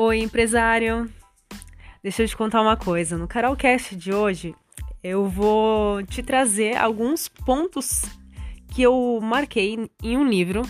Oi, 0.00 0.20
empresário! 0.20 1.12
Deixa 2.00 2.22
eu 2.22 2.28
te 2.28 2.36
contar 2.36 2.62
uma 2.62 2.76
coisa. 2.76 3.18
No 3.18 3.26
Carolcast 3.26 3.96
de 3.96 4.12
hoje, 4.14 4.54
eu 5.02 5.26
vou 5.26 6.04
te 6.04 6.22
trazer 6.22 6.76
alguns 6.76 7.26
pontos 7.26 8.02
que 8.72 8.80
eu 8.80 9.18
marquei 9.20 9.90
em 10.00 10.16
um 10.16 10.24
livro, 10.24 10.62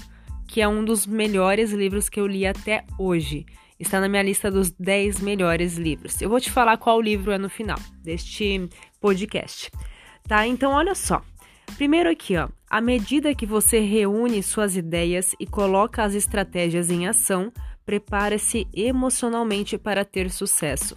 que 0.47 0.62
é 0.62 0.67
um 0.67 0.83
dos 0.83 1.07
melhores 1.07 1.73
livros 1.73 2.09
que 2.09 2.19
eu 2.19 2.27
li 2.27 2.47
até 2.47 2.87
hoje. 2.99 3.45
Está 3.79 4.01
na 4.01 4.09
minha 4.09 4.23
lista 4.23 4.51
dos 4.51 4.71
10 4.71 5.21
melhores 5.21 5.77
livros. 5.77 6.23
Eu 6.23 6.31
vou 6.31 6.41
te 6.41 6.51
falar 6.51 6.79
qual 6.79 6.99
livro 6.99 7.31
é 7.31 7.37
no 7.37 7.51
final 7.51 7.79
deste 8.03 8.67
podcast. 8.99 9.71
Tá? 10.27 10.47
Então, 10.47 10.73
olha 10.73 10.95
só. 10.95 11.23
Primeiro 11.77 12.09
aqui, 12.09 12.35
ó. 12.39 12.49
À 12.71 12.81
medida 12.81 13.35
que 13.35 13.45
você 13.45 13.79
reúne 13.80 14.43
suas 14.43 14.74
ideias 14.74 15.35
e 15.38 15.47
coloca 15.47 16.02
as 16.02 16.15
estratégias 16.15 16.91
em 16.91 17.07
ação, 17.07 17.52
prepare-se 17.88 18.69
emocionalmente 18.74 19.78
para 19.78 20.05
ter 20.05 20.30
sucesso. 20.30 20.95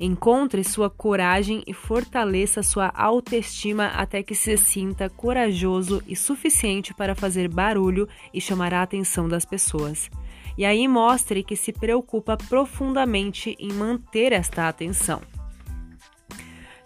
Encontre 0.00 0.64
sua 0.64 0.90
coragem 0.90 1.62
e 1.68 1.72
fortaleça 1.72 2.64
sua 2.64 2.88
autoestima 2.96 3.86
até 3.94 4.24
que 4.24 4.34
se 4.34 4.56
sinta 4.56 5.08
corajoso 5.08 6.02
e 6.04 6.16
suficiente 6.16 6.92
para 6.92 7.14
fazer 7.14 7.46
barulho 7.46 8.08
e 8.34 8.40
chamar 8.40 8.74
a 8.74 8.82
atenção 8.82 9.28
das 9.28 9.44
pessoas. 9.44 10.10
E 10.58 10.64
aí 10.64 10.88
mostre 10.88 11.44
que 11.44 11.54
se 11.54 11.72
preocupa 11.72 12.36
profundamente 12.36 13.54
em 13.56 13.72
manter 13.72 14.32
esta 14.32 14.66
atenção. 14.66 15.22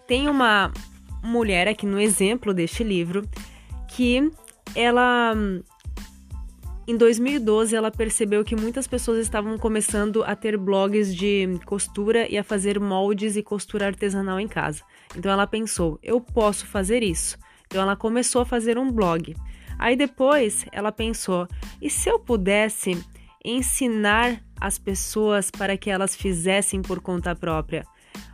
Tem 0.06 0.28
uma 0.28 0.70
mulher 1.25 1.66
aqui 1.66 1.86
no 1.86 1.98
exemplo 1.98 2.52
deste 2.52 2.84
livro 2.84 3.27
que 3.88 4.30
ela 4.75 5.34
em 6.87 6.97
2012, 6.97 7.75
ela 7.75 7.91
percebeu 7.91 8.45
que 8.45 8.55
muitas 8.55 8.87
pessoas 8.87 9.19
estavam 9.19 9.59
começando 9.59 10.23
a 10.23 10.37
ter 10.37 10.56
blogs 10.56 11.12
de 11.12 11.59
costura 11.65 12.31
e 12.31 12.39
a 12.39 12.45
fazer 12.45 12.78
moldes 12.78 13.37
e 13.37 13.43
costura 13.43 13.87
artesanal 13.87 14.39
em 14.39 14.47
casa. 14.47 14.84
Então 15.17 15.33
ela 15.33 15.48
pensou: 15.48 15.98
eu 16.01 16.20
posso 16.20 16.65
fazer 16.65 17.03
isso. 17.03 17.37
Então 17.67 17.83
ela 17.83 17.97
começou 17.97 18.43
a 18.43 18.47
fazer 18.47 18.78
um 18.78 18.91
blog. 18.91 19.34
Aí 19.77 19.97
depois 19.97 20.65
ela 20.70 20.93
pensou: 20.93 21.48
e 21.83 21.91
se 21.91 22.09
eu 22.09 22.20
pudesse 22.20 22.97
ensinar 23.45 24.41
as 24.61 24.78
pessoas 24.78 25.50
para 25.50 25.77
que 25.77 25.91
elas 25.91 26.15
fizessem 26.15 26.83
por 26.83 27.00
conta 27.00 27.34
própria? 27.34 27.84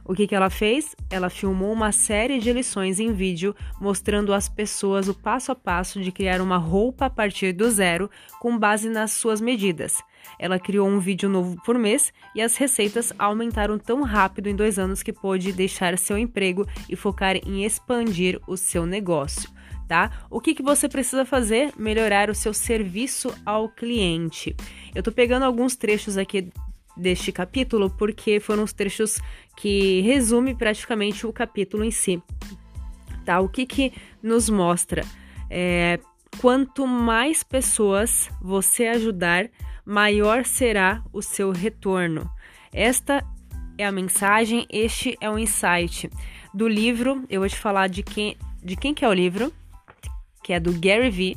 O 0.04 0.14
que, 0.14 0.26
que 0.26 0.34
ela 0.34 0.50
fez? 0.50 0.94
Ela 1.10 1.30
filmou 1.30 1.72
uma 1.72 1.92
série 1.92 2.38
de 2.38 2.52
lições 2.52 3.00
em 3.00 3.12
vídeo 3.12 3.54
mostrando 3.80 4.32
às 4.32 4.48
pessoas 4.48 5.08
o 5.08 5.14
passo 5.14 5.52
a 5.52 5.54
passo 5.54 6.00
de 6.00 6.10
criar 6.12 6.40
uma 6.40 6.56
roupa 6.56 7.06
a 7.06 7.10
partir 7.10 7.52
do 7.52 7.70
zero 7.70 8.10
com 8.40 8.58
base 8.58 8.88
nas 8.88 9.12
suas 9.12 9.40
medidas. 9.40 10.02
Ela 10.38 10.58
criou 10.58 10.88
um 10.88 10.98
vídeo 10.98 11.28
novo 11.28 11.56
por 11.64 11.78
mês 11.78 12.12
e 12.34 12.40
as 12.40 12.56
receitas 12.56 13.12
aumentaram 13.18 13.78
tão 13.78 14.02
rápido 14.02 14.48
em 14.48 14.56
dois 14.56 14.78
anos 14.78 15.02
que 15.02 15.12
pôde 15.12 15.52
deixar 15.52 15.96
seu 15.98 16.18
emprego 16.18 16.66
e 16.88 16.96
focar 16.96 17.36
em 17.36 17.64
expandir 17.64 18.40
o 18.46 18.56
seu 18.56 18.86
negócio. 18.86 19.50
Tá? 19.88 20.10
O 20.30 20.40
que, 20.40 20.54
que 20.54 20.62
você 20.62 20.88
precisa 20.88 21.24
fazer? 21.24 21.72
Melhorar 21.76 22.30
o 22.30 22.34
seu 22.34 22.54
serviço 22.54 23.34
ao 23.44 23.68
cliente. 23.68 24.56
Eu 24.94 25.00
estou 25.00 25.12
pegando 25.12 25.44
alguns 25.44 25.76
trechos 25.76 26.16
aqui 26.16 26.50
deste 26.96 27.32
capítulo, 27.32 27.90
porque 27.90 28.40
foram 28.40 28.62
os 28.64 28.72
trechos 28.72 29.18
que 29.56 30.00
resume 30.02 30.54
praticamente 30.54 31.26
o 31.26 31.32
capítulo 31.32 31.84
em 31.84 31.90
si. 31.90 32.22
Tá? 33.24 33.40
O 33.40 33.48
que, 33.48 33.66
que 33.66 33.92
nos 34.22 34.48
mostra? 34.48 35.04
É, 35.48 35.98
quanto 36.40 36.86
mais 36.86 37.42
pessoas 37.42 38.30
você 38.40 38.86
ajudar, 38.86 39.48
maior 39.84 40.44
será 40.44 41.02
o 41.12 41.22
seu 41.22 41.50
retorno. 41.50 42.28
Esta 42.72 43.24
é 43.78 43.86
a 43.86 43.92
mensagem, 43.92 44.66
este 44.70 45.16
é 45.20 45.30
o 45.30 45.38
insight 45.38 46.10
do 46.52 46.68
livro. 46.68 47.24
Eu 47.28 47.40
vou 47.40 47.48
te 47.48 47.58
falar 47.58 47.88
de 47.88 48.02
quem, 48.02 48.36
de 48.62 48.76
quem 48.76 48.94
que 48.94 49.04
é 49.04 49.08
o 49.08 49.12
livro, 49.12 49.52
que 50.42 50.52
é 50.52 50.60
do 50.60 50.72
Gary 50.72 51.10
Vee 51.10 51.36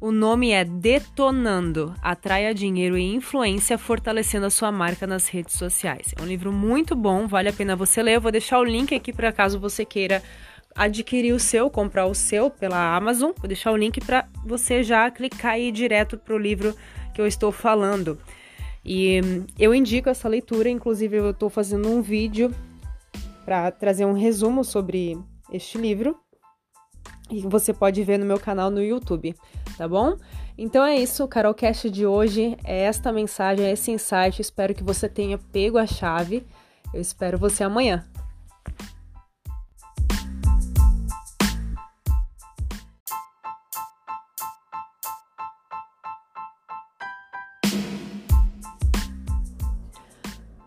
o 0.00 0.10
nome 0.10 0.50
é 0.50 0.64
Detonando 0.64 1.94
Atraia 2.00 2.54
Dinheiro 2.54 2.96
e 2.96 3.14
Influência 3.14 3.76
Fortalecendo 3.76 4.46
a 4.46 4.50
Sua 4.50 4.72
Marca 4.72 5.06
nas 5.06 5.28
Redes 5.28 5.56
Sociais. 5.56 6.14
É 6.18 6.22
um 6.22 6.26
livro 6.26 6.50
muito 6.50 6.96
bom, 6.96 7.26
vale 7.28 7.50
a 7.50 7.52
pena 7.52 7.76
você 7.76 8.02
ler. 8.02 8.16
Eu 8.16 8.20
vou 8.20 8.32
deixar 8.32 8.58
o 8.58 8.64
link 8.64 8.94
aqui 8.94 9.12
para 9.12 9.30
caso 9.30 9.60
você 9.60 9.84
queira 9.84 10.22
adquirir 10.74 11.34
o 11.34 11.38
seu, 11.38 11.68
comprar 11.68 12.06
o 12.06 12.14
seu 12.14 12.48
pela 12.48 12.96
Amazon. 12.96 13.32
Vou 13.36 13.46
deixar 13.46 13.72
o 13.72 13.76
link 13.76 14.00
para 14.00 14.26
você 14.42 14.82
já 14.82 15.10
clicar 15.10 15.52
aí 15.52 15.70
direto 15.70 16.16
para 16.16 16.34
o 16.34 16.38
livro 16.38 16.74
que 17.14 17.20
eu 17.20 17.26
estou 17.26 17.52
falando. 17.52 18.18
E 18.82 19.20
eu 19.58 19.74
indico 19.74 20.08
essa 20.08 20.26
leitura, 20.28 20.70
inclusive 20.70 21.18
eu 21.18 21.30
estou 21.30 21.50
fazendo 21.50 21.90
um 21.90 22.00
vídeo 22.00 22.54
para 23.44 23.70
trazer 23.70 24.06
um 24.06 24.14
resumo 24.14 24.64
sobre 24.64 25.18
este 25.52 25.76
livro 25.76 26.18
e 27.30 27.40
você 27.42 27.72
pode 27.72 28.02
ver 28.02 28.18
no 28.18 28.26
meu 28.26 28.38
canal 28.38 28.70
no 28.70 28.82
YouTube, 28.82 29.34
tá 29.78 29.86
bom? 29.86 30.16
Então 30.58 30.84
é 30.84 30.96
isso, 30.96 31.24
o 31.24 31.28
Carolcast 31.28 31.88
de 31.88 32.04
hoje 32.04 32.56
é 32.64 32.82
esta 32.82 33.12
mensagem, 33.12 33.64
é 33.64 33.72
esse 33.72 33.90
insight. 33.90 34.42
Espero 34.42 34.74
que 34.74 34.82
você 34.82 35.08
tenha 35.08 35.38
pego 35.38 35.78
a 35.78 35.86
chave. 35.86 36.46
Eu 36.92 37.00
espero 37.00 37.38
você 37.38 37.62
amanhã. 37.64 38.04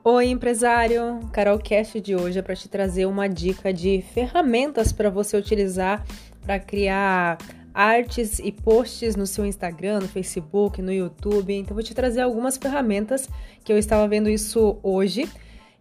Oi, 0.06 0.28
empresário! 0.28 1.22
Carolcast 1.31 2.01
de 2.01 2.13
hoje 2.13 2.38
é 2.38 2.41
para 2.41 2.57
te 2.57 2.68
trazer 2.68 3.06
uma 3.06 3.30
dica 3.30 3.72
de 3.72 4.03
ferramentas 4.13 4.91
para 4.91 5.09
você 5.09 5.38
utilizar 5.38 6.06
para 6.43 6.59
criar 6.59 7.37
artes 7.73 8.39
e 8.39 8.51
posts 8.51 9.15
no 9.15 9.25
seu 9.25 9.45
Instagram, 9.45 10.01
no 10.01 10.07
Facebook, 10.07 10.81
no 10.81 10.93
YouTube. 10.93 11.53
Então 11.53 11.73
vou 11.73 11.83
te 11.83 11.95
trazer 11.95 12.21
algumas 12.21 12.57
ferramentas 12.57 13.27
que 13.63 13.73
eu 13.73 13.77
estava 13.77 14.07
vendo 14.07 14.29
isso 14.29 14.77
hoje. 14.83 15.27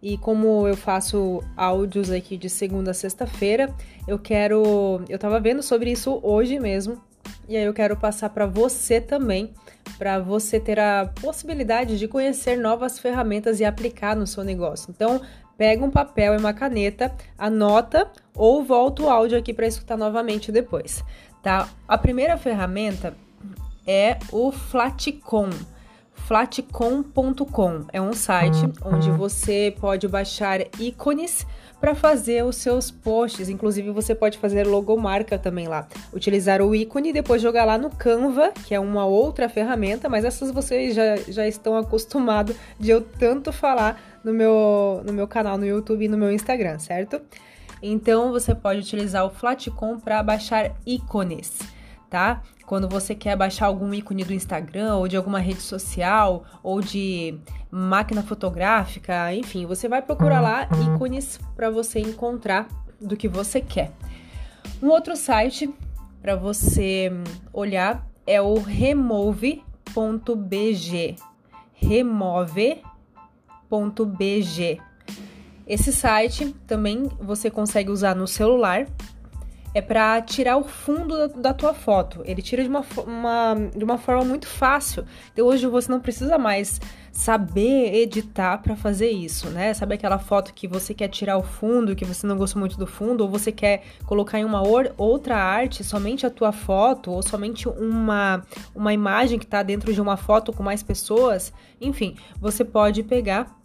E 0.01 0.17
como 0.17 0.67
eu 0.67 0.75
faço 0.75 1.41
áudios 1.55 2.11
aqui 2.11 2.35
de 2.35 2.49
segunda 2.49 2.91
a 2.91 2.93
sexta-feira, 2.93 3.73
eu 4.05 4.19
quero, 4.19 5.01
eu 5.07 5.15
estava 5.15 5.39
vendo 5.39 5.63
sobre 5.63 5.91
isso 5.91 6.19
hoje 6.21 6.59
mesmo, 6.59 7.01
e 7.47 7.55
aí 7.55 7.63
eu 7.63 7.73
quero 7.73 7.95
passar 7.95 8.29
para 8.29 8.45
você 8.45 8.99
também, 8.99 9.53
para 9.97 10.19
você 10.19 10.59
ter 10.59 10.77
a 10.77 11.09
possibilidade 11.21 11.97
de 11.97 12.05
conhecer 12.07 12.57
novas 12.57 12.99
ferramentas 12.99 13.61
e 13.61 13.65
aplicar 13.65 14.13
no 14.13 14.27
seu 14.27 14.43
negócio. 14.43 14.91
Então, 14.93 15.21
pega 15.57 15.83
um 15.83 15.91
papel 15.91 16.33
e 16.33 16.37
uma 16.37 16.53
caneta, 16.53 17.13
anota 17.37 18.11
ou 18.35 18.63
volta 18.63 19.03
o 19.03 19.09
áudio 19.09 19.37
aqui 19.37 19.53
para 19.53 19.67
escutar 19.67 19.97
novamente 19.97 20.51
depois, 20.51 21.03
tá? 21.41 21.69
A 21.87 21.97
primeira 21.97 22.37
ferramenta 22.37 23.15
é 23.85 24.17
o 24.31 24.51
Flatcom. 24.51 25.49
Flatcom.com 26.27 27.85
é 27.91 28.01
um 28.01 28.13
site 28.13 28.71
onde 28.85 29.11
você 29.11 29.75
pode 29.79 30.07
baixar 30.07 30.61
ícones 30.79 31.45
para 31.81 31.93
fazer 31.93 32.45
os 32.45 32.55
seus 32.55 32.89
posts. 32.89 33.49
Inclusive, 33.49 33.91
você 33.91 34.15
pode 34.15 34.37
fazer 34.37 34.65
logomarca 34.65 35.37
também 35.37 35.67
lá. 35.67 35.85
Utilizar 36.13 36.61
o 36.61 36.73
ícone 36.73 37.09
e 37.09 37.13
depois 37.13 37.41
jogar 37.41 37.65
lá 37.65 37.77
no 37.77 37.89
Canva, 37.89 38.53
que 38.65 38.73
é 38.73 38.79
uma 38.79 39.05
outra 39.05 39.49
ferramenta, 39.49 40.07
mas 40.07 40.23
essas 40.23 40.49
vocês 40.49 40.95
já, 40.95 41.17
já 41.27 41.45
estão 41.45 41.75
acostumados 41.75 42.55
de 42.79 42.89
eu 42.89 43.01
tanto 43.01 43.51
falar 43.51 44.01
no 44.23 44.33
meu, 44.33 45.01
no 45.05 45.13
meu 45.13 45.27
canal 45.27 45.57
no 45.57 45.65
YouTube 45.65 46.05
e 46.05 46.07
no 46.07 46.17
meu 46.17 46.31
Instagram, 46.31 46.79
certo? 46.79 47.21
Então, 47.81 48.31
você 48.31 48.55
pode 48.55 48.79
utilizar 48.79 49.25
o 49.25 49.29
Flatcom 49.29 49.99
para 49.99 50.23
baixar 50.23 50.71
ícones, 50.85 51.59
tá? 52.09 52.41
Quando 52.65 52.87
você 52.87 53.13
quer 53.13 53.35
baixar 53.35 53.65
algum 53.65 53.93
ícone 53.93 54.23
do 54.23 54.33
Instagram 54.33 54.95
ou 54.95 55.07
de 55.07 55.17
alguma 55.17 55.39
rede 55.39 55.61
social 55.61 56.45
ou 56.63 56.79
de 56.79 57.37
máquina 57.69 58.23
fotográfica, 58.23 59.33
enfim, 59.33 59.65
você 59.65 59.89
vai 59.89 60.01
procurar 60.01 60.39
lá 60.39 60.69
ícones 60.93 61.39
para 61.55 61.69
você 61.69 61.99
encontrar 61.99 62.67
do 63.01 63.17
que 63.17 63.27
você 63.27 63.59
quer. 63.59 63.91
Um 64.81 64.87
outro 64.87 65.15
site 65.17 65.69
para 66.21 66.37
você 66.37 67.11
olhar 67.51 68.07
é 68.25 68.41
o 68.41 68.55
remove.bg. 68.55 69.63
Remove.bg. 73.73 74.79
Esse 75.65 75.91
site 75.91 76.53
também 76.67 77.09
você 77.19 77.49
consegue 77.49 77.89
usar 77.89 78.15
no 78.15 78.27
celular 78.27 78.85
é 79.75 79.81
para 79.81 80.21
tirar 80.21 80.57
o 80.57 80.63
fundo 80.63 81.17
da, 81.17 81.27
da, 81.27 81.53
tua 81.53 81.73
foto. 81.73 82.21
Ele 82.25 82.41
tira 82.43 82.61
de 82.61 82.69
uma, 82.69 82.85
uma, 83.07 83.55
de 83.75 83.83
uma 83.83 83.97
forma 83.97 84.23
muito 84.23 84.45
fácil. 84.45 85.03
Então 85.31 85.47
hoje 85.47 85.65
você 85.65 85.91
não 85.91 85.99
precisa 85.99 86.37
mais 86.37 86.79
saber 87.11 87.93
editar 87.95 88.59
para 88.59 88.75
fazer 88.75 89.09
isso, 89.09 89.49
né? 89.49 89.73
Sabe 89.73 89.95
aquela 89.95 90.19
foto 90.19 90.53
que 90.53 90.67
você 90.67 90.93
quer 90.93 91.07
tirar 91.07 91.37
o 91.37 91.43
fundo, 91.43 91.95
que 91.95 92.05
você 92.05 92.27
não 92.27 92.37
gostou 92.37 92.59
muito 92.59 92.77
do 92.77 92.85
fundo, 92.85 93.21
ou 93.21 93.29
você 93.29 93.51
quer 93.51 93.83
colocar 94.05 94.37
em 94.37 94.45
uma 94.45 94.61
or, 94.61 94.93
outra 94.95 95.37
arte 95.37 95.83
somente 95.83 96.23
a 96.23 96.29
tua 96.29 96.51
foto, 96.51 97.11
ou 97.11 97.23
somente 97.23 97.67
uma, 97.67 98.43
uma 98.75 98.93
imagem 98.93 99.39
que 99.39 99.45
está 99.45 99.63
dentro 99.63 99.91
de 99.91 99.99
uma 99.99 100.17
foto 100.17 100.53
com 100.53 100.61
mais 100.61 100.83
pessoas? 100.83 101.51
Enfim, 101.81 102.15
você 102.39 102.63
pode 102.63 103.01
pegar 103.01 103.62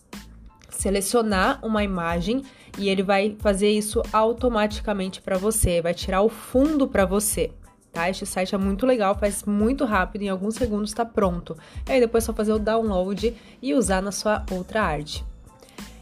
selecionar 0.69 1.59
uma 1.65 1.83
imagem 1.83 2.43
e 2.79 2.89
ele 2.89 3.03
vai 3.03 3.37
fazer 3.39 3.71
isso 3.71 4.03
automaticamente 4.13 5.21
para 5.21 5.39
você, 5.39 5.81
vai 5.81 5.95
tirar 5.95 6.23
o 6.23 6.29
fundo 6.29 6.87
para 6.87 7.05
você. 7.05 7.51
Tá? 7.93 8.09
Este 8.09 8.27
site 8.27 8.55
é 8.55 8.59
muito 8.59 8.87
legal, 8.87 9.19
faz 9.19 9.45
muito 9.45 9.85
rápido, 9.85 10.23
em 10.23 10.29
alguns 10.29 10.55
segundos 10.55 10.91
está 10.91 11.05
pronto. 11.05 11.57
E 11.89 11.93
aí 11.93 12.01
depois 12.01 12.25
é 12.25 12.27
só 12.27 12.35
fazer 12.35 12.53
o 12.53 12.59
download 12.59 13.35
e 13.61 13.75
usar 13.75 14.03
na 14.03 14.13
sua 14.13 14.45
outra 14.51 14.83
arte. 14.83 15.25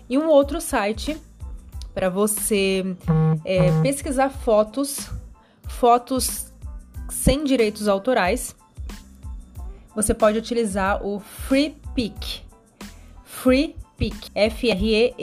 E 0.08 0.18
um 0.18 0.28
outro 0.28 0.60
site 0.60 1.16
para 1.94 2.10
você 2.10 2.84
é, 3.44 3.70
pesquisar 3.80 4.28
fotos, 4.28 5.10
fotos 5.66 6.52
sem 7.08 7.44
direitos 7.44 7.88
autorais. 7.88 8.54
Você 9.94 10.12
pode 10.12 10.36
utilizar 10.36 11.04
o 11.04 11.20
FreePic. 11.20 12.42
FreePic, 13.96 14.30
F-R-E-E-P-I-K.com. 14.34 15.22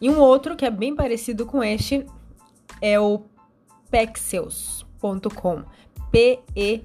E 0.00 0.08
um 0.10 0.18
outro 0.18 0.56
que 0.56 0.64
é 0.64 0.70
bem 0.70 0.94
parecido 0.94 1.44
com 1.46 1.62
este 1.62 2.06
é 2.80 2.98
o 2.98 3.22
pexels.com. 3.90 5.62
P-E-X-E-L-S. 6.10 6.82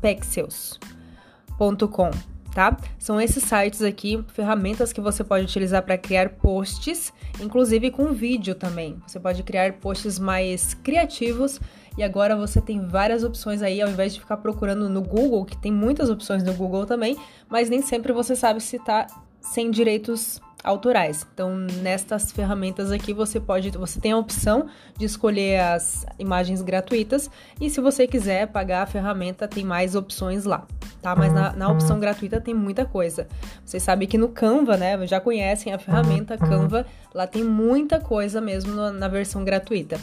Pexels.com 0.00 2.10
tá? 2.52 2.76
São 2.98 3.20
esses 3.20 3.42
sites 3.42 3.82
aqui, 3.82 4.24
ferramentas 4.28 4.92
que 4.92 5.00
você 5.00 5.24
pode 5.24 5.44
utilizar 5.44 5.82
para 5.82 5.98
criar 5.98 6.30
posts, 6.30 7.12
inclusive 7.40 7.90
com 7.90 8.12
vídeo 8.12 8.54
também. 8.54 9.02
Você 9.06 9.18
pode 9.18 9.42
criar 9.42 9.72
posts 9.74 10.18
mais 10.18 10.74
criativos 10.74 11.60
e 11.96 12.02
agora 12.02 12.36
você 12.36 12.60
tem 12.60 12.86
várias 12.86 13.22
opções 13.24 13.62
aí, 13.62 13.80
ao 13.80 13.88
invés 13.88 14.14
de 14.14 14.20
ficar 14.20 14.38
procurando 14.38 14.88
no 14.88 15.02
Google, 15.02 15.44
que 15.44 15.56
tem 15.56 15.72
muitas 15.72 16.10
opções 16.10 16.42
no 16.42 16.54
Google 16.54 16.86
também, 16.86 17.16
mas 17.48 17.68
nem 17.68 17.82
sempre 17.82 18.12
você 18.12 18.34
sabe 18.34 18.60
se 18.60 18.78
tá 18.78 19.06
sem 19.40 19.70
direitos 19.70 20.40
autorais. 20.62 21.26
Então, 21.34 21.56
nestas 21.56 22.30
ferramentas 22.30 22.92
aqui 22.92 23.12
você 23.12 23.40
pode, 23.40 23.70
você 23.70 24.00
tem 24.00 24.12
a 24.12 24.16
opção 24.16 24.68
de 24.96 25.04
escolher 25.04 25.60
as 25.60 26.06
imagens 26.18 26.62
gratuitas 26.62 27.30
e 27.60 27.68
se 27.68 27.80
você 27.80 28.06
quiser 28.06 28.46
pagar 28.46 28.82
a 28.82 28.86
ferramenta, 28.86 29.48
tem 29.48 29.64
mais 29.64 29.94
opções 29.94 30.44
lá, 30.44 30.66
tá? 31.02 31.16
Mas 31.16 31.32
na, 31.32 31.52
na 31.52 31.68
opção 31.68 31.98
gratuita 31.98 32.40
tem 32.40 32.54
muita 32.54 32.84
coisa. 32.86 33.26
Vocês 33.64 33.82
sabem 33.82 34.08
que 34.08 34.16
no 34.16 34.28
Canva, 34.28 34.76
né, 34.76 35.04
já 35.06 35.20
conhecem 35.20 35.74
a 35.74 35.78
ferramenta 35.78 36.38
Canva, 36.38 36.86
lá 37.12 37.26
tem 37.26 37.42
muita 37.42 37.98
coisa 37.98 38.40
mesmo 38.40 38.72
no, 38.72 38.92
na 38.92 39.08
versão 39.08 39.44
gratuita. 39.44 40.00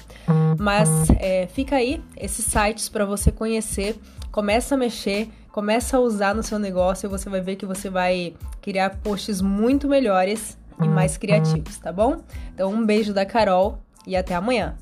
Mas 0.60 0.90
é, 1.18 1.48
fica 1.48 1.78
aí 1.78 2.04
esses 2.18 2.46
sites 2.46 2.90
para 2.90 3.06
você 3.06 3.32
conhecer, 3.32 3.98
começa 4.32 4.76
a 4.76 4.78
mexer, 4.78 5.30
começa 5.52 5.98
a 5.98 6.00
usar 6.02 6.36
no 6.36 6.44
seu 6.44 6.60
negócio 6.60 7.08
e 7.08 7.10
você 7.10 7.30
vai 7.30 7.42
ver 7.42 7.56
que 7.56 7.66
você 7.66 7.90
vai 7.90 8.34
criar 8.62 8.90
posts 9.02 9.42
muito 9.42 9.88
melhores 9.88 10.58
e 10.82 10.88
mais 10.88 11.18
criativos, 11.18 11.78
tá 11.78 11.92
bom? 11.92 12.22
Então, 12.54 12.72
um 12.72 12.86
beijo 12.86 13.14
da 13.14 13.26
Carol 13.26 13.80
e 14.06 14.16
até 14.16 14.36
amanhã. 14.36 14.76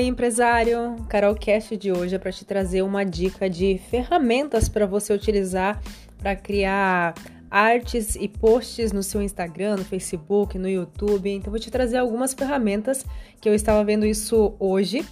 Oi, 0.00 0.06
empresário! 0.06 0.96
Carol 1.10 1.34
Cast 1.34 1.76
de 1.76 1.92
hoje 1.92 2.14
é 2.14 2.18
para 2.18 2.32
te 2.32 2.42
trazer 2.42 2.80
uma 2.80 3.04
dica 3.04 3.50
de 3.50 3.78
ferramentas 3.90 4.66
para 4.66 4.86
você 4.86 5.12
utilizar 5.12 5.78
para 6.16 6.34
criar 6.34 7.12
artes 7.50 8.14
e 8.14 8.26
posts 8.26 8.92
no 8.92 9.02
seu 9.02 9.20
Instagram, 9.20 9.76
no 9.76 9.84
Facebook, 9.84 10.58
no 10.58 10.70
YouTube. 10.70 11.28
Então, 11.28 11.50
vou 11.50 11.60
te 11.60 11.70
trazer 11.70 11.98
algumas 11.98 12.32
ferramentas 12.32 13.04
que 13.42 13.46
eu 13.46 13.54
estava 13.54 13.84
vendo 13.84 14.06
isso 14.06 14.54
hoje. 14.58 15.04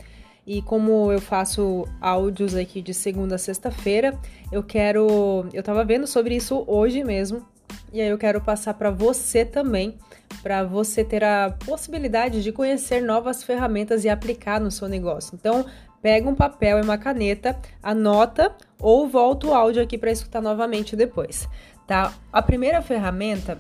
E 0.46 0.62
como 0.62 1.12
eu 1.12 1.20
faço 1.20 1.87
áudios 2.00 2.55
aqui 2.55 2.81
de 2.81 2.94
segunda 2.94 3.34
a 3.34 3.38
sexta-feira, 3.38 4.19
eu 4.50 4.62
quero. 4.62 5.44
Eu 5.52 5.61
estava 5.61 5.84
vendo 5.84 6.06
sobre 6.06 6.34
isso 6.34 6.64
hoje 6.67 7.05
mesmo. 7.05 7.46
E 7.93 8.00
aí 8.00 8.08
eu 8.08 8.19
quero 8.19 8.40
passar 8.40 8.75
para 8.75 8.90
você 8.90 9.44
também, 9.44 9.96
para 10.43 10.62
você 10.64 11.02
ter 11.02 11.25
a 11.25 11.56
possibilidade 11.64 12.43
de 12.43 12.52
conhecer 12.52 13.02
novas 13.02 13.43
ferramentas 13.43 14.05
e 14.05 14.08
aplicar 14.08 14.61
no 14.61 14.70
seu 14.70 14.88
negócio. 14.88 15.35
Então, 15.35 15.64
pega 16.02 16.29
um 16.29 16.35
papel 16.35 16.79
e 16.79 16.82
uma 16.82 16.99
caneta, 16.99 17.58
anota 17.82 18.55
ou 18.79 19.08
volta 19.08 19.46
o 19.46 19.55
áudio 19.55 19.82
aqui 19.82 19.96
para 19.96 20.11
escutar 20.11 20.40
novamente 20.40 20.94
depois, 20.94 21.49
tá? 21.87 22.12
A 22.32 22.43
primeira 22.43 22.82
ferramenta 22.82 23.58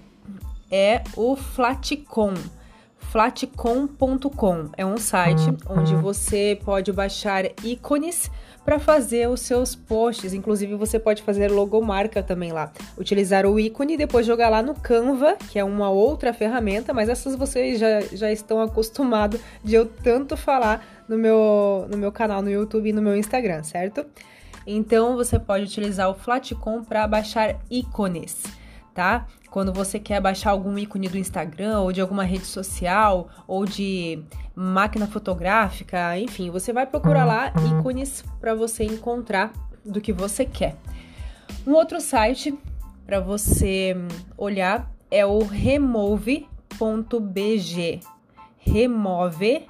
é 0.70 1.02
o 1.16 1.34
Flatcom. 1.34 2.34
Flatcom.com 3.08 4.68
é 4.76 4.84
um 4.84 4.98
site 4.98 5.42
onde 5.66 5.94
você 5.94 6.60
pode 6.62 6.92
baixar 6.92 7.46
ícones 7.64 8.30
para 8.66 8.78
fazer 8.78 9.30
os 9.30 9.40
seus 9.40 9.74
posts. 9.74 10.34
Inclusive, 10.34 10.74
você 10.74 10.98
pode 10.98 11.22
fazer 11.22 11.50
logomarca 11.50 12.22
também 12.22 12.52
lá. 12.52 12.70
Utilizar 12.98 13.46
o 13.46 13.58
ícone 13.58 13.94
e 13.94 13.96
depois 13.96 14.26
jogar 14.26 14.50
lá 14.50 14.62
no 14.62 14.74
Canva, 14.74 15.36
que 15.48 15.58
é 15.58 15.64
uma 15.64 15.88
outra 15.88 16.34
ferramenta, 16.34 16.92
mas 16.92 17.08
essas 17.08 17.34
vocês 17.34 17.78
já, 17.78 18.00
já 18.12 18.30
estão 18.30 18.60
acostumados 18.60 19.40
de 19.64 19.74
eu 19.74 19.86
tanto 19.86 20.36
falar 20.36 20.86
no 21.08 21.16
meu, 21.16 21.86
no 21.90 21.96
meu 21.96 22.12
canal 22.12 22.42
no 22.42 22.50
YouTube 22.50 22.90
e 22.90 22.92
no 22.92 23.00
meu 23.00 23.16
Instagram, 23.16 23.62
certo? 23.62 24.04
Então, 24.66 25.16
você 25.16 25.38
pode 25.38 25.64
utilizar 25.64 26.10
o 26.10 26.14
Flatcom 26.14 26.84
para 26.84 27.08
baixar 27.08 27.56
ícones, 27.70 28.42
tá? 28.98 29.26
Quando 29.48 29.72
você 29.72 30.00
quer 30.00 30.20
baixar 30.20 30.50
algum 30.50 30.76
ícone 30.76 31.08
do 31.08 31.16
Instagram 31.16 31.78
ou 31.82 31.92
de 31.92 32.00
alguma 32.00 32.24
rede 32.24 32.46
social 32.46 33.28
ou 33.46 33.64
de 33.64 34.24
máquina 34.56 35.06
fotográfica, 35.06 36.18
enfim, 36.18 36.50
você 36.50 36.72
vai 36.72 36.84
procurar 36.84 37.24
lá 37.24 37.52
ícones 37.78 38.24
para 38.40 38.56
você 38.56 38.82
encontrar 38.82 39.52
do 39.84 40.00
que 40.00 40.12
você 40.12 40.44
quer. 40.44 40.74
Um 41.64 41.74
outro 41.74 42.00
site 42.00 42.58
para 43.06 43.20
você 43.20 43.96
olhar 44.36 44.90
é 45.12 45.24
o 45.24 45.44
remove.bg. 45.44 46.50
Remove.bg. 48.58 49.64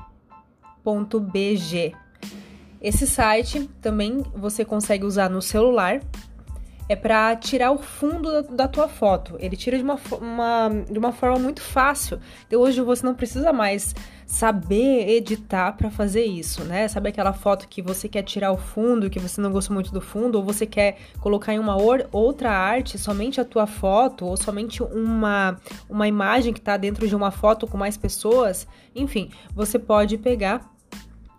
Esse 2.81 3.07
site 3.07 3.69
também 3.83 4.25
você 4.35 4.65
consegue 4.65 5.05
usar 5.05 5.29
no 5.29 5.43
celular 5.43 6.01
é 6.89 6.97
para 6.97 7.37
tirar 7.37 7.71
o 7.71 7.79
fundo 7.79 8.31
da, 8.31 8.41
da, 8.41 8.69
tua 8.69 8.89
foto. 8.89 9.37
Ele 9.39 9.57
tira 9.57 9.77
de 9.77 9.83
uma, 9.83 9.99
uma, 10.21 10.71
de 10.91 10.99
uma 10.99 11.13
forma 11.13 11.39
muito 11.39 11.61
fácil. 11.61 12.19
Então 12.47 12.61
hoje 12.61 12.81
você 12.81 13.05
não 13.05 13.15
precisa 13.15 13.53
mais 13.53 13.95
saber 14.27 15.09
editar 15.09 15.73
para 15.73 15.91
fazer 15.91 16.25
isso, 16.25 16.65
né? 16.65 16.87
Sabe 16.89 17.09
aquela 17.09 17.33
foto 17.33 17.69
que 17.69 17.81
você 17.81 18.09
quer 18.09 18.23
tirar 18.23 18.53
o 18.53 18.57
fundo, 18.57 19.09
que 19.09 19.19
você 19.19 19.41
não 19.41 19.51
gosta 19.51 19.73
muito 19.73 19.93
do 19.93 20.01
fundo, 20.01 20.37
ou 20.37 20.45
você 20.45 20.67
quer 20.67 20.99
colocar 21.21 21.53
em 21.53 21.59
uma 21.59 21.81
or, 21.81 22.07
outra 22.13 22.51
arte 22.51 22.99
somente 22.99 23.41
a 23.41 23.45
tua 23.45 23.67
foto, 23.67 24.27
ou 24.27 24.37
somente 24.37 24.83
uma, 24.83 25.57
uma 25.89 26.07
imagem 26.07 26.53
que 26.53 26.59
está 26.59 26.77
dentro 26.77 27.09
de 27.09 27.17
uma 27.17 27.31
foto 27.31 27.67
com 27.67 27.79
mais 27.79 27.97
pessoas? 27.97 28.67
Enfim, 28.95 29.31
você 29.55 29.79
pode 29.79 30.19
pegar 30.19 30.78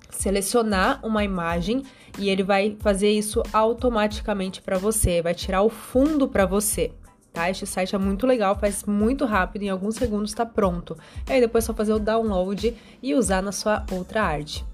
selecionar 0.09 0.99
uma 1.05 1.23
imagem 1.23 1.83
e 2.17 2.29
ele 2.29 2.43
vai 2.43 2.75
fazer 2.79 3.11
isso 3.11 3.43
automaticamente 3.53 4.61
para 4.61 4.77
você, 4.77 5.21
vai 5.21 5.33
tirar 5.33 5.61
o 5.61 5.69
fundo 5.69 6.27
para 6.27 6.45
você. 6.45 6.91
Tá? 7.31 7.49
Este 7.49 7.65
site 7.65 7.95
é 7.95 7.97
muito 7.97 8.25
legal, 8.25 8.57
faz 8.57 8.83
muito 8.83 9.25
rápido, 9.25 9.63
em 9.63 9.69
alguns 9.69 9.95
segundos 9.95 10.31
está 10.31 10.45
pronto. 10.45 10.97
E 11.27 11.33
aí 11.33 11.39
depois 11.39 11.63
é 11.63 11.67
só 11.67 11.73
fazer 11.73 11.93
o 11.93 11.99
download 11.99 12.75
e 13.01 13.13
usar 13.13 13.41
na 13.41 13.51
sua 13.51 13.85
outra 13.91 14.23
arte. 14.23 14.65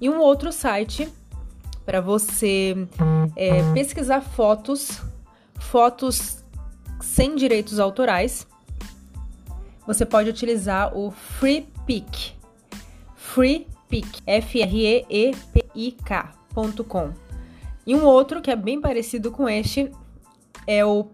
E 0.00 0.10
um 0.10 0.18
outro 0.18 0.52
site 0.52 1.08
para 1.86 2.00
você 2.00 2.76
é, 3.34 3.72
pesquisar 3.72 4.20
fotos, 4.20 5.00
fotos 5.58 6.44
sem 7.00 7.36
direitos 7.36 7.78
autorais. 7.78 8.46
Você 9.86 10.04
pode 10.04 10.28
utilizar 10.28 10.94
o 10.96 11.10
FreePic. 11.10 12.32
Free 13.16 13.66
Freepic, 13.88 14.22
F-R-E-E-P-I-K.com. 14.26 15.12
E 17.86 17.94
um 17.94 18.04
outro 18.04 18.42
que 18.42 18.50
é 18.50 18.56
bem 18.56 18.80
parecido 18.80 19.30
com 19.30 19.48
este 19.48 19.92
é 20.66 20.84
o 20.84 21.06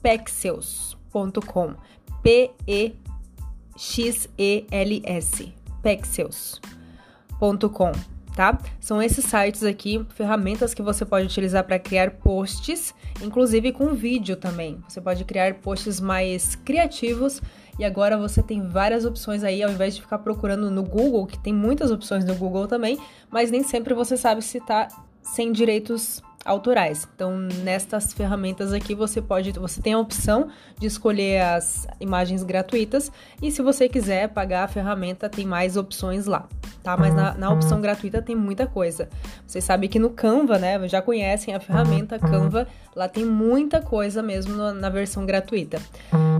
pexels.com. 0.00 1.74
P-E-X-E-L-S. 2.22 2.94
Pexels.com, 5.82 7.92
tá? 8.34 8.58
São 8.80 9.02
esses 9.02 9.24
sites 9.24 9.64
aqui, 9.64 10.06
ferramentas 10.14 10.72
que 10.72 10.80
você 10.80 11.04
pode 11.04 11.26
utilizar 11.26 11.64
para 11.64 11.78
criar 11.78 12.12
posts, 12.12 12.94
inclusive 13.20 13.72
com 13.72 13.92
vídeo 13.92 14.36
também. 14.36 14.82
Você 14.88 15.00
pode 15.00 15.24
criar 15.24 15.54
posts 15.54 16.00
mais 16.00 16.54
criativos 16.54 17.42
e 17.78 17.84
agora 17.84 18.16
você 18.16 18.42
tem 18.42 18.68
várias 18.68 19.04
opções 19.04 19.42
aí, 19.42 19.62
ao 19.62 19.70
invés 19.70 19.94
de 19.94 20.02
ficar 20.02 20.18
procurando 20.18 20.70
no 20.70 20.82
Google, 20.82 21.26
que 21.26 21.38
tem 21.38 21.52
muitas 21.52 21.90
opções 21.90 22.24
no 22.24 22.34
Google 22.34 22.66
também, 22.66 22.98
mas 23.30 23.50
nem 23.50 23.62
sempre 23.62 23.94
você 23.94 24.16
sabe 24.16 24.42
se 24.42 24.60
tá 24.60 24.88
sem 25.22 25.52
direitos 25.52 26.22
autorais. 26.44 27.08
Então, 27.14 27.38
nestas 27.38 28.12
ferramentas 28.12 28.72
aqui 28.72 28.94
você 28.94 29.22
pode, 29.22 29.52
você 29.52 29.80
tem 29.80 29.94
a 29.94 29.98
opção 29.98 30.48
de 30.78 30.86
escolher 30.86 31.40
as 31.40 31.86
imagens 31.98 32.42
gratuitas 32.42 33.10
e 33.40 33.50
se 33.50 33.62
você 33.62 33.88
quiser 33.88 34.28
pagar 34.28 34.64
a 34.64 34.68
ferramenta, 34.68 35.28
tem 35.28 35.46
mais 35.46 35.76
opções 35.76 36.26
lá, 36.26 36.46
tá? 36.82 36.96
Mas 36.96 37.14
na, 37.14 37.34
na 37.34 37.50
opção 37.50 37.80
gratuita 37.80 38.20
tem 38.20 38.36
muita 38.36 38.66
coisa. 38.66 39.08
Vocês 39.46 39.64
sabem 39.64 39.88
que 39.88 39.98
no 39.98 40.10
Canva, 40.10 40.58
né, 40.58 40.86
já 40.86 41.00
conhecem 41.00 41.54
a 41.54 41.60
ferramenta 41.60 42.18
Canva, 42.18 42.68
lá 42.94 43.08
tem 43.08 43.24
muita 43.24 43.80
coisa 43.80 44.22
mesmo 44.22 44.54
no, 44.54 44.74
na 44.74 44.90
versão 44.90 45.24
gratuita. 45.24 45.80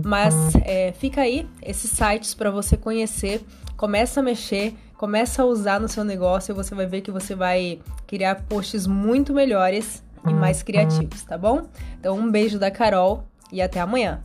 Mas 0.03 0.35
é, 0.63 0.93
fica 0.93 1.21
aí 1.21 1.47
esses 1.63 1.89
sites 1.89 2.35
para 2.35 2.51
você 2.51 2.77
conhecer, 2.77 3.43
começa 3.75 4.19
a 4.19 4.23
mexer, 4.23 4.75
começa 4.97 5.43
a 5.43 5.45
usar 5.45 5.79
no 5.79 5.87
seu 5.87 6.03
negócio 6.03 6.51
e 6.51 6.55
você 6.55 6.73
vai 6.73 6.85
ver 6.85 7.01
que 7.01 7.11
você 7.11 7.35
vai 7.35 7.79
criar 8.07 8.43
posts 8.47 8.87
muito 8.87 9.33
melhores 9.33 10.03
e 10.27 10.33
mais 10.33 10.63
criativos, 10.63 11.23
tá 11.23 11.37
bom? 11.37 11.67
Então, 11.99 12.17
um 12.17 12.31
beijo 12.31 12.57
da 12.57 12.71
Carol 12.71 13.23
e 13.51 13.61
até 13.61 13.79
amanhã. 13.79 14.21